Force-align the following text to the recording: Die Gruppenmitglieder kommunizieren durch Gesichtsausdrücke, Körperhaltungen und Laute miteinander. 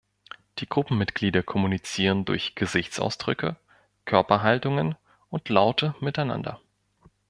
Die 0.57 0.65
Gruppenmitglieder 0.67 1.43
kommunizieren 1.43 2.25
durch 2.25 2.55
Gesichtsausdrücke, 2.55 3.57
Körperhaltungen 4.05 4.95
und 5.29 5.47
Laute 5.49 5.93
miteinander. 5.99 6.59